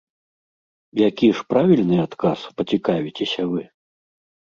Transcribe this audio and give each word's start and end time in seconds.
Які 1.09 1.27
ж 1.39 1.43
правільны 1.53 1.97
адказ, 2.05 2.39
пацікавіцеся 2.61 3.41
вы? 3.53 3.61